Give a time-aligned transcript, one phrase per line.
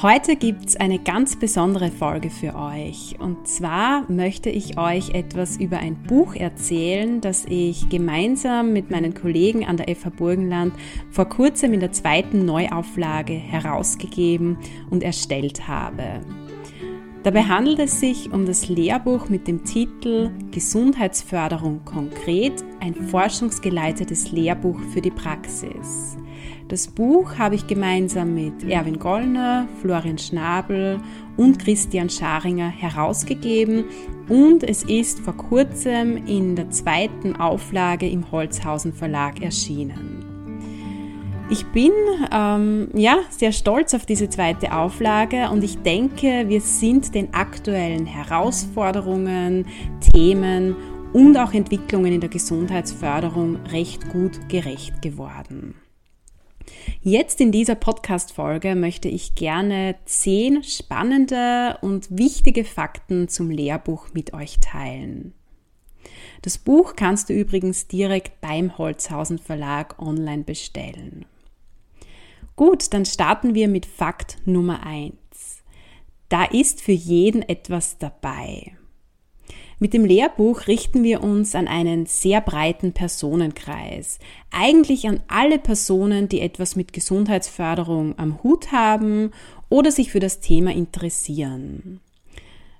[0.00, 3.16] Heute gibt es eine ganz besondere Folge für euch.
[3.18, 9.14] Und zwar möchte ich euch etwas über ein Buch erzählen, das ich gemeinsam mit meinen
[9.14, 10.72] Kollegen an der FH Burgenland
[11.10, 16.20] vor kurzem in der zweiten Neuauflage herausgegeben und erstellt habe.
[17.24, 24.78] Dabei handelt es sich um das Lehrbuch mit dem Titel Gesundheitsförderung konkret, ein forschungsgeleitetes Lehrbuch
[24.92, 26.16] für die Praxis.
[26.68, 31.00] Das Buch habe ich gemeinsam mit Erwin Gollner, Florian Schnabel
[31.36, 33.84] und Christian Scharinger herausgegeben
[34.28, 40.17] und es ist vor kurzem in der zweiten Auflage im Holzhausen Verlag erschienen.
[41.50, 41.92] Ich bin
[42.30, 48.04] ähm, ja sehr stolz auf diese zweite Auflage und ich denke, wir sind den aktuellen
[48.04, 49.66] Herausforderungen,
[50.12, 50.76] Themen
[51.14, 55.74] und auch Entwicklungen in der Gesundheitsförderung recht gut gerecht geworden.
[57.00, 64.34] Jetzt in dieser Podcast-Folge möchte ich gerne zehn spannende und wichtige Fakten zum Lehrbuch mit
[64.34, 65.32] euch teilen.
[66.42, 71.24] Das Buch kannst du übrigens direkt beim Holzhausen Verlag online bestellen.
[72.58, 75.62] Gut, dann starten wir mit Fakt Nummer eins.
[76.28, 78.72] Da ist für jeden etwas dabei.
[79.78, 84.18] Mit dem Lehrbuch richten wir uns an einen sehr breiten Personenkreis.
[84.50, 89.30] Eigentlich an alle Personen, die etwas mit Gesundheitsförderung am Hut haben
[89.68, 92.00] oder sich für das Thema interessieren.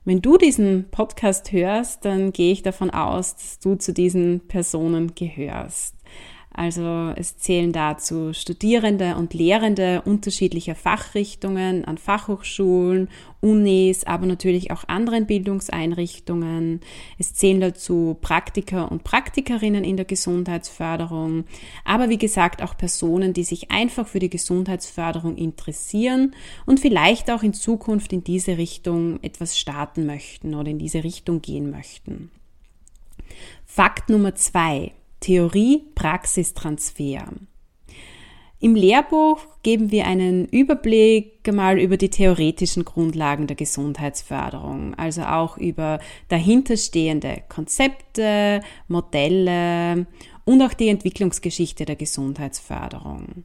[0.05, 5.15] Wenn du diesen Podcast hörst, dann gehe ich davon aus, dass du zu diesen Personen
[5.15, 5.98] gehörst.
[6.59, 13.11] Also es zählen dazu Studierende und Lehrende unterschiedlicher Fachrichtungen an Fachhochschulen,
[13.41, 16.81] Unis, aber natürlich auch anderen Bildungseinrichtungen.
[17.17, 21.45] Es zählen dazu Praktiker und Praktikerinnen in der Gesundheitsförderung,
[21.85, 26.35] aber wie gesagt auch Personen, die sich einfach für die Gesundheitsförderung interessieren
[26.67, 31.41] und vielleicht auch in Zukunft in diese Richtung etwas starten möchten oder in diese Richtung
[31.41, 32.33] gehen möchten.
[33.65, 34.91] Fakt Nummer zwei.
[35.21, 37.29] Theorie-Praxistransfer.
[38.61, 45.59] Im Lehrbuch geben wir einen Überblick mal über die theoretischen Grundlagen der Gesundheitsförderung, also auch
[45.59, 50.09] über dahinterstehende Konzepte, Modelle
[50.45, 53.45] und auch die Entwicklungsgeschichte der Gesundheitsförderung.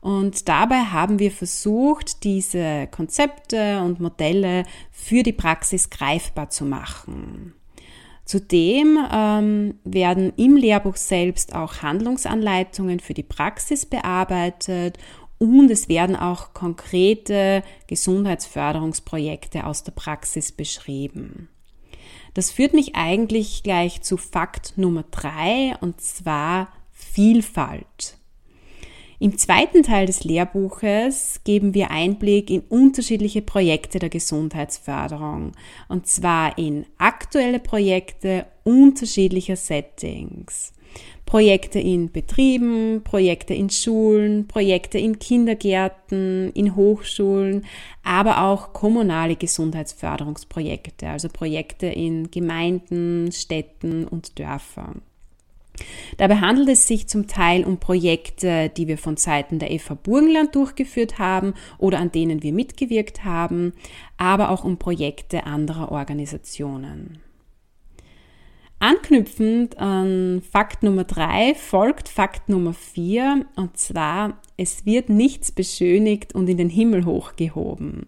[0.00, 7.54] Und dabei haben wir versucht, diese Konzepte und Modelle für die Praxis greifbar zu machen.
[8.24, 14.98] Zudem ähm, werden im Lehrbuch selbst auch Handlungsanleitungen für die Praxis bearbeitet
[15.38, 21.48] und es werden auch konkrete Gesundheitsförderungsprojekte aus der Praxis beschrieben.
[22.32, 28.16] Das führt mich eigentlich gleich zu Fakt Nummer drei und zwar Vielfalt.
[29.24, 35.52] Im zweiten Teil des Lehrbuches geben wir Einblick in unterschiedliche Projekte der Gesundheitsförderung,
[35.88, 40.74] und zwar in aktuelle Projekte unterschiedlicher Settings.
[41.24, 47.64] Projekte in Betrieben, Projekte in Schulen, Projekte in Kindergärten, in Hochschulen,
[48.02, 55.00] aber auch kommunale Gesundheitsförderungsprojekte, also Projekte in Gemeinden, Städten und Dörfern.
[56.16, 60.54] Dabei handelt es sich zum Teil um Projekte, die wir von Seiten der FH Burgenland
[60.54, 63.72] durchgeführt haben oder an denen wir mitgewirkt haben,
[64.16, 67.18] aber auch um Projekte anderer Organisationen.
[68.78, 76.34] Anknüpfend an Fakt Nummer drei folgt Fakt Nummer vier und zwar, es wird nichts beschönigt
[76.34, 78.06] und in den Himmel hochgehoben.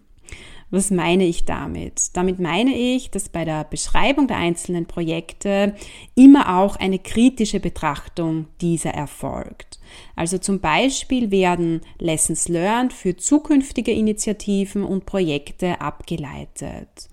[0.69, 2.09] Was meine ich damit?
[2.17, 5.75] Damit meine ich, dass bei der Beschreibung der einzelnen Projekte
[6.13, 9.79] immer auch eine kritische Betrachtung dieser erfolgt.
[10.17, 17.09] Also zum Beispiel werden Lessons Learned für zukünftige Initiativen und Projekte abgeleitet.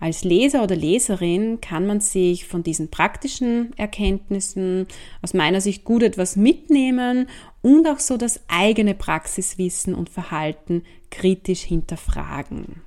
[0.00, 4.86] Als Leser oder Leserin kann man sich von diesen praktischen Erkenntnissen
[5.20, 7.28] aus meiner Sicht gut etwas mitnehmen
[7.60, 12.82] und auch so das eigene Praxiswissen und Verhalten kritisch hinterfragen.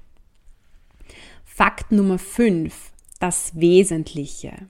[1.57, 4.67] Fakt Nummer 5, das Wesentliche.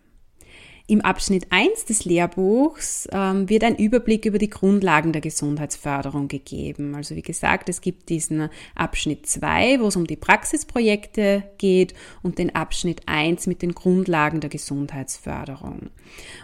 [0.90, 6.96] Im Abschnitt 1 des Lehrbuchs ähm, wird ein Überblick über die Grundlagen der Gesundheitsförderung gegeben.
[6.96, 11.94] Also wie gesagt, es gibt diesen Abschnitt 2, wo es um die Praxisprojekte geht
[12.24, 15.90] und den Abschnitt 1 mit den Grundlagen der Gesundheitsförderung.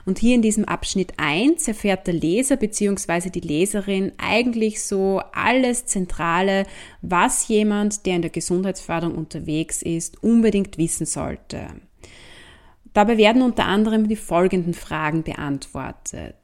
[0.05, 3.29] Und hier in diesem Abschnitt 1 erfährt der Leser bzw.
[3.29, 6.65] die Leserin eigentlich so alles Zentrale,
[7.01, 11.67] was jemand, der in der Gesundheitsförderung unterwegs ist, unbedingt wissen sollte.
[12.93, 16.35] Dabei werden unter anderem die folgenden Fragen beantwortet.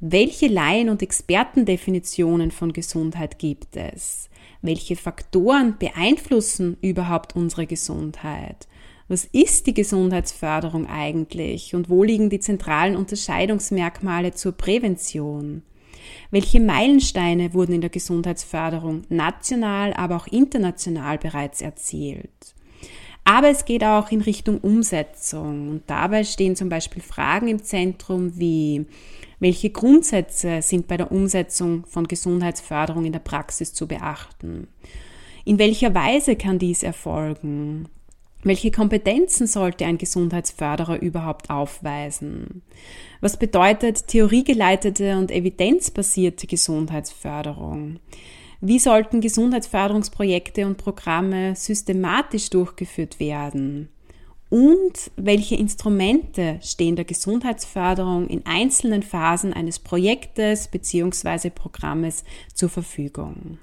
[0.00, 4.30] Welche Laien- und Expertendefinitionen von Gesundheit gibt es?
[4.62, 8.68] Welche Faktoren beeinflussen überhaupt unsere Gesundheit?
[9.08, 15.62] Was ist die Gesundheitsförderung eigentlich und wo liegen die zentralen Unterscheidungsmerkmale zur Prävention?
[16.30, 22.54] Welche Meilensteine wurden in der Gesundheitsförderung national, aber auch international bereits erzielt?
[23.28, 25.68] Aber es geht auch in Richtung Umsetzung.
[25.68, 28.86] Und dabei stehen zum Beispiel Fragen im Zentrum wie,
[29.38, 34.66] welche Grundsätze sind bei der Umsetzung von Gesundheitsförderung in der Praxis zu beachten?
[35.44, 37.90] In welcher Weise kann dies erfolgen?
[38.44, 42.62] Welche Kompetenzen sollte ein Gesundheitsförderer überhaupt aufweisen?
[43.20, 47.98] Was bedeutet theoriegeleitete und evidenzbasierte Gesundheitsförderung?
[48.60, 53.88] Wie sollten Gesundheitsförderungsprojekte und Programme systematisch durchgeführt werden?
[54.50, 61.50] Und welche Instrumente stehen der Gesundheitsförderung in einzelnen Phasen eines Projektes bzw.
[61.50, 63.58] Programmes zur Verfügung?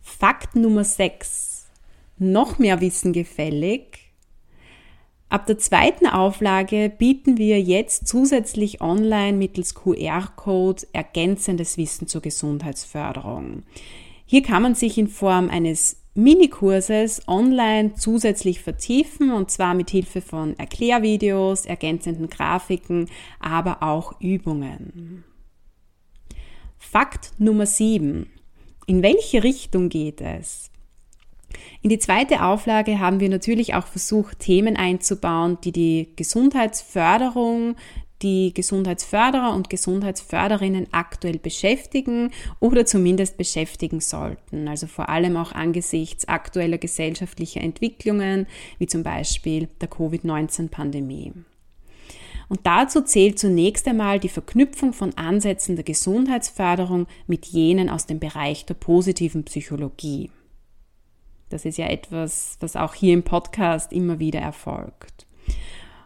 [0.00, 1.66] Fakt Nummer 6.
[2.18, 4.05] Noch mehr Wissen gefällig?
[5.28, 13.64] Ab der zweiten Auflage bieten wir jetzt zusätzlich online mittels QR-Code ergänzendes Wissen zur Gesundheitsförderung.
[14.24, 20.20] Hier kann man sich in Form eines Minikurses online zusätzlich vertiefen und zwar mit Hilfe
[20.22, 25.24] von Erklärvideos, ergänzenden Grafiken, aber auch Übungen.
[26.78, 28.30] Fakt Nummer 7.
[28.86, 30.70] In welche Richtung geht es?
[31.82, 37.76] In die zweite Auflage haben wir natürlich auch versucht, Themen einzubauen, die die Gesundheitsförderung,
[38.22, 42.30] die Gesundheitsförderer und Gesundheitsförderinnen aktuell beschäftigen
[42.60, 44.68] oder zumindest beschäftigen sollten.
[44.68, 48.46] Also vor allem auch angesichts aktueller gesellschaftlicher Entwicklungen,
[48.78, 51.32] wie zum Beispiel der Covid-19-Pandemie.
[52.48, 58.20] Und dazu zählt zunächst einmal die Verknüpfung von Ansätzen der Gesundheitsförderung mit jenen aus dem
[58.20, 60.30] Bereich der positiven Psychologie.
[61.48, 65.26] Das ist ja etwas, was auch hier im Podcast immer wieder erfolgt.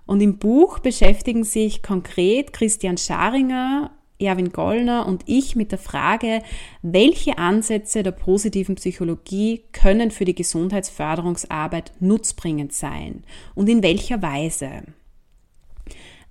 [0.06, 6.42] Und im Buch beschäftigen sich konkret Christian Scharinger, Erwin Gollner und ich mit der Frage,
[6.82, 13.24] welche Ansätze der positiven Psychologie können für die Gesundheitsförderungsarbeit nutzbringend sein
[13.54, 14.82] und in welcher Weise.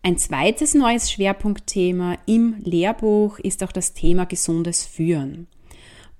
[0.01, 5.47] Ein zweites neues Schwerpunktthema im Lehrbuch ist auch das Thema gesundes Führen.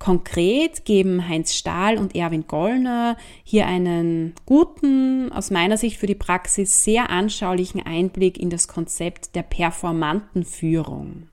[0.00, 6.14] Konkret geben Heinz Stahl und Erwin Gollner hier einen guten, aus meiner Sicht für die
[6.14, 11.28] Praxis sehr anschaulichen Einblick in das Konzept der performanten Führung.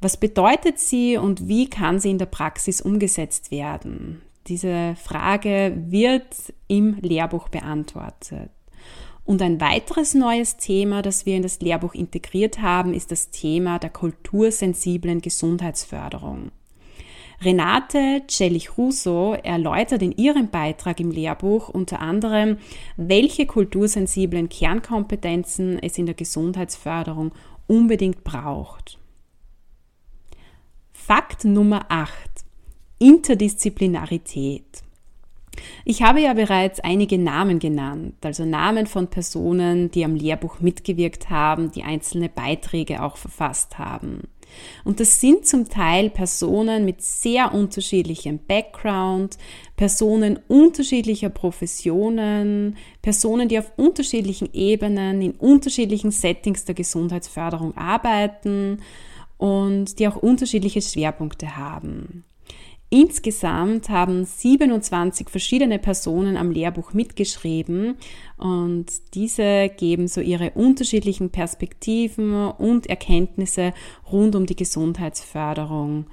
[0.00, 4.20] Was bedeutet sie und wie kann sie in der Praxis umgesetzt werden?
[4.48, 6.34] Diese Frage wird
[6.66, 8.50] im Lehrbuch beantwortet.
[9.24, 13.78] Und ein weiteres neues Thema, das wir in das Lehrbuch integriert haben, ist das Thema
[13.78, 16.50] der kultursensiblen Gesundheitsförderung.
[17.42, 22.58] Renate Cellich-Russo erläutert in ihrem Beitrag im Lehrbuch unter anderem,
[22.96, 27.32] welche kultursensiblen Kernkompetenzen es in der Gesundheitsförderung
[27.66, 28.98] unbedingt braucht.
[30.92, 32.12] Fakt Nummer 8.
[32.98, 34.82] Interdisziplinarität.
[35.84, 41.30] Ich habe ja bereits einige Namen genannt, also Namen von Personen, die am Lehrbuch mitgewirkt
[41.30, 44.22] haben, die einzelne Beiträge auch verfasst haben.
[44.84, 49.38] Und das sind zum Teil Personen mit sehr unterschiedlichem Background,
[49.76, 58.82] Personen unterschiedlicher Professionen, Personen, die auf unterschiedlichen Ebenen, in unterschiedlichen Settings der Gesundheitsförderung arbeiten
[59.38, 62.24] und die auch unterschiedliche Schwerpunkte haben.
[62.90, 67.96] Insgesamt haben 27 verschiedene Personen am Lehrbuch mitgeschrieben
[68.36, 73.72] und diese geben so ihre unterschiedlichen Perspektiven und Erkenntnisse
[74.12, 76.06] rund um die Gesundheitsförderung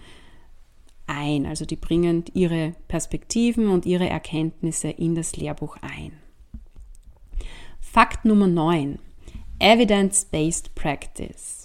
[1.05, 1.45] ein.
[1.45, 6.13] Also die bringen ihre Perspektiven und ihre Erkenntnisse in das Lehrbuch ein.
[7.79, 8.97] Fakt Nummer 9.
[9.59, 11.60] Evidence-Based Practice.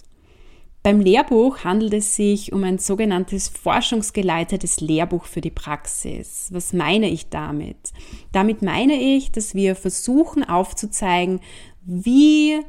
[0.87, 6.47] Beim Lehrbuch handelt es sich um ein sogenanntes forschungsgeleitetes Lehrbuch für die Praxis.
[6.53, 7.91] Was meine ich damit?
[8.31, 11.41] Damit meine ich, dass wir versuchen aufzuzeigen,
[11.83, 12.61] wie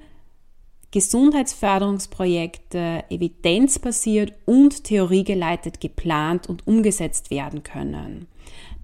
[0.90, 8.26] Gesundheitsförderungsprojekte evidenzbasiert und theoriegeleitet geplant und umgesetzt werden können.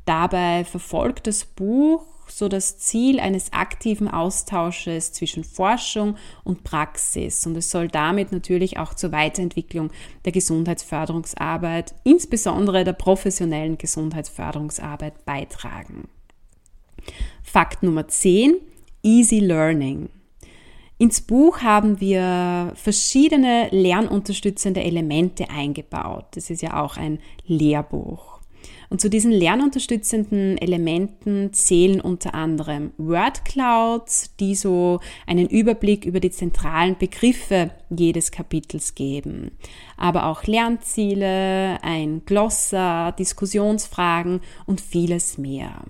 [0.04, 7.56] Dabei verfolgt das Buch so das Ziel eines aktiven Austausches zwischen Forschung und Praxis und
[7.56, 9.90] es soll damit natürlich auch zur Weiterentwicklung
[10.24, 16.08] der Gesundheitsförderungsarbeit, insbesondere der professionellen Gesundheitsförderungsarbeit beitragen.
[17.42, 18.56] Fakt Nummer 10,
[19.02, 20.08] Easy Learning.
[20.98, 26.26] Ins Buch haben wir verschiedene lernunterstützende Elemente eingebaut.
[26.32, 28.40] Das ist ja auch ein Lehrbuch.
[28.90, 36.21] Und zu diesen lernunterstützenden Elementen zählen unter anderem Word Clouds, die so einen Überblick über
[36.21, 39.52] die zentralen Begriffe jedes Kapitels geben.
[39.97, 45.83] Aber auch Lernziele, ein Glossar, Diskussionsfragen und vieles mehr.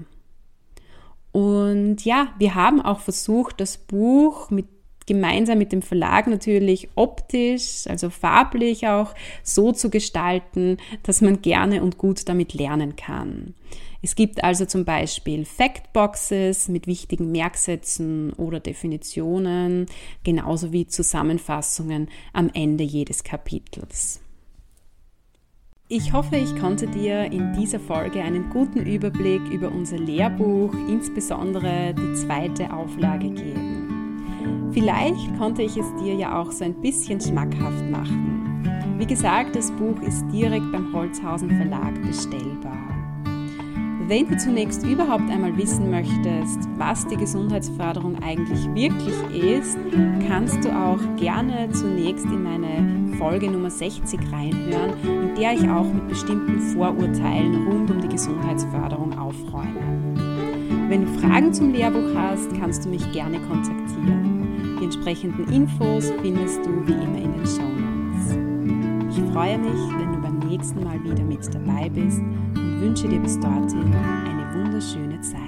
[1.32, 4.66] Und ja, wir haben auch versucht, das Buch mit
[5.06, 11.82] gemeinsam mit dem Verlag natürlich optisch, also farblich auch so zu gestalten, dass man gerne
[11.82, 13.54] und gut damit lernen kann.
[14.02, 19.86] Es gibt also zum Beispiel Factboxes mit wichtigen Merksätzen oder Definitionen,
[20.24, 24.20] genauso wie Zusammenfassungen am Ende jedes Kapitels.
[25.88, 31.94] Ich hoffe, ich konnte dir in dieser Folge einen guten Überblick über unser Lehrbuch, insbesondere
[31.94, 33.83] die zweite Auflage geben.
[34.74, 38.64] Vielleicht konnte ich es dir ja auch so ein bisschen schmackhaft machen.
[38.98, 42.76] Wie gesagt, das Buch ist direkt beim Holzhausen Verlag bestellbar.
[44.08, 49.78] Wenn du zunächst überhaupt einmal wissen möchtest, was die Gesundheitsförderung eigentlich wirklich ist,
[50.26, 55.86] kannst du auch gerne zunächst in meine Folge Nummer 60 reinhören, in der ich auch
[55.86, 59.80] mit bestimmten Vorurteilen rund um die Gesundheitsförderung aufräume.
[60.88, 64.33] Wenn du Fragen zum Lehrbuch hast, kannst du mich gerne kontaktieren.
[64.94, 69.16] Entsprechenden Infos findest du wie immer in den Show Notes.
[69.16, 73.18] Ich freue mich, wenn du beim nächsten Mal wieder mit dabei bist und wünsche dir
[73.18, 75.40] bis dorthin eine wunderschöne Zeit.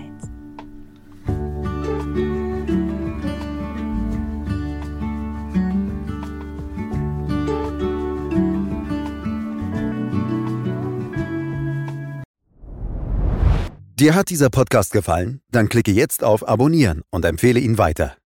[13.95, 15.41] Dir hat dieser Podcast gefallen?
[15.53, 18.17] Dann klicke jetzt auf Abonnieren und empfehle ihn weiter.